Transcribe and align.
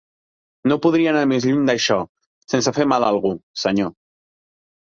No 0.71 0.77
podria 0.85 1.11
anar 1.11 1.21
més 1.31 1.45
lluny 1.49 1.67
d'això, 1.71 1.99
sense 2.55 2.75
fer 2.81 2.89
mal 2.95 3.07
a 3.09 3.13
algú, 3.15 3.35
senyor. 3.69 3.95